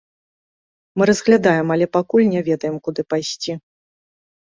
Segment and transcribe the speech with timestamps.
[1.01, 3.51] Мы разглядаем, але пакуль не ведаем, куды пайсці.